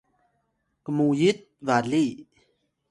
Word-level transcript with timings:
kmuyit 0.83 1.39
bali 1.65 2.03